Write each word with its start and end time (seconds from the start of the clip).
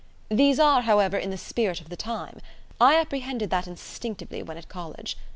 These 0.31 0.57
are, 0.59 0.81
however, 0.81 1.15
in 1.15 1.29
the 1.29 1.37
spirit 1.37 1.79
of 1.79 1.89
the 1.89 1.95
time. 1.95 2.39
I 2.79 2.95
apprehended 2.95 3.51
that 3.51 3.67
instinctively 3.67 4.41
when 4.41 4.57
at 4.57 4.67
College. 4.67 5.15